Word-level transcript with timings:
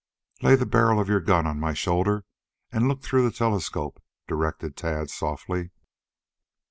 "Lay 0.41 0.55
the 0.55 0.65
barrel 0.65 0.99
of 0.99 1.07
your 1.09 1.19
gun 1.19 1.45
over 1.45 1.53
my 1.53 1.75
shoulder 1.75 2.25
and 2.71 2.87
look 2.87 3.03
through 3.03 3.21
the 3.21 3.29
telescope," 3.31 4.01
directed 4.27 4.75
Tad 4.75 5.11
softly. 5.11 5.69